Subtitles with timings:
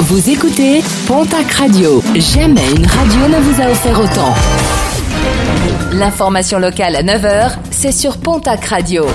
[0.00, 2.02] Vous écoutez Pontac Radio.
[2.14, 4.34] Jamais une radio ne vous a offert autant.
[5.92, 9.06] L'information locale à 9h, c'est sur Pontac Radio.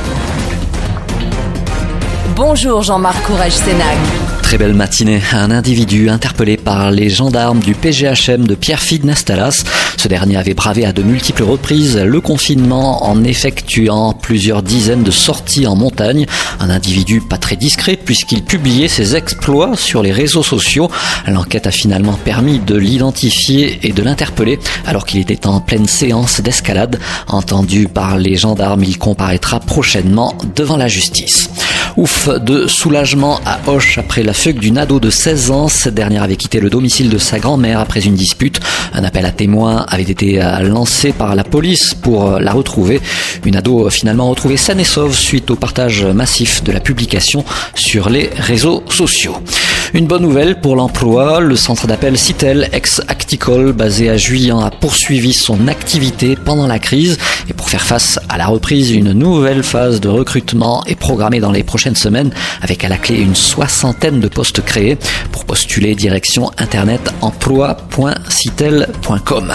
[2.35, 3.97] Bonjour Jean-Marc Courage Sénac.
[4.41, 5.21] Très belle matinée.
[5.33, 9.63] Un individu interpellé par les gendarmes du PGHM de Pierrefitte Nastalas.
[9.99, 15.11] Ce dernier avait bravé à de multiples reprises le confinement en effectuant plusieurs dizaines de
[15.11, 16.25] sorties en montagne.
[16.61, 20.89] Un individu pas très discret puisqu'il publiait ses exploits sur les réseaux sociaux.
[21.27, 26.39] L'enquête a finalement permis de l'identifier et de l'interpeller alors qu'il était en pleine séance
[26.39, 26.97] d'escalade.
[27.27, 31.49] Entendu par les gendarmes, il comparaîtra prochainement devant la justice.
[31.99, 35.67] Ouf de soulagement à Hoche après la fugue d'une ado de 16 ans.
[35.67, 38.61] Cette dernière avait quitté le domicile de sa grand-mère après une dispute.
[38.93, 43.01] Un appel à témoins avait été euh, lancé par la police pour euh, la retrouver.
[43.43, 47.43] Une ado euh, finalement retrouvée saine et sauve suite au partage massif de la publication
[47.75, 49.35] sur les réseaux sociaux.
[49.93, 55.33] Une bonne nouvelle pour l'emploi, le centre d'appel Citel, ex-Acticol, basé à Juillan, a poursuivi
[55.33, 57.17] son activité pendant la crise.
[57.49, 61.51] Et pour faire face à la reprise, une nouvelle phase de recrutement est programmée dans
[61.51, 64.99] les prochaines semaines, avec à la clé une soixantaine de postes créés.
[65.31, 69.53] Pour postuler, direction internet emploi.citel.com.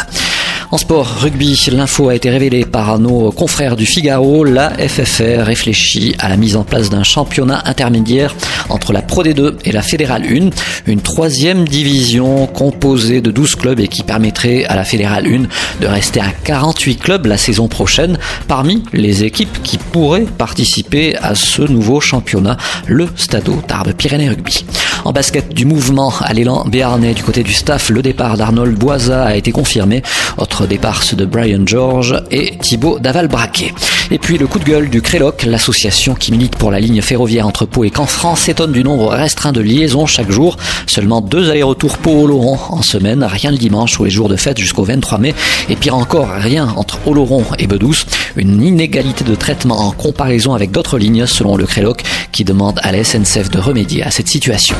[0.75, 4.43] En sport, rugby, l'info a été révélée par nos confrères du Figaro.
[4.43, 8.35] La FFR réfléchit à la mise en place d'un championnat intermédiaire
[8.71, 10.51] entre la Pro D2 et la Fédérale 1.
[10.91, 15.87] Une troisième division composée de 12 clubs et qui permettrait à la Fédérale 1 de
[15.87, 21.63] rester à 48 clubs la saison prochaine parmi les équipes qui pourraient participer à ce
[21.63, 22.57] nouveau championnat,
[22.89, 24.65] le Stadeau Tarbes Pyrénées Rugby.
[25.05, 29.25] En basket du mouvement à l'élan béarnais du côté du staff, le départ d'Arnold Boisa
[29.25, 30.03] a été confirmé.
[30.39, 33.73] Autre départ de Brian George et Thibaut Daval-Braquet.
[34.11, 37.47] Et puis le coup de gueule du Créloc, l'association qui milite pour la ligne ferroviaire
[37.47, 40.57] entre Pau et Canfranc s'étonne du nombre restreint de liaisons chaque jour.
[40.87, 44.85] Seulement deux allers-retours Pau-Oloron en semaine, rien le dimanche ou les jours de fête jusqu'au
[44.85, 45.35] 23 mai.
[45.69, 48.07] Et pire encore, rien entre Oloron et Bedouce.
[48.37, 52.93] Une inégalité de traitement en comparaison avec d'autres lignes selon le Créloc qui demande à
[52.93, 54.77] la SNCF de remédier à cette situation.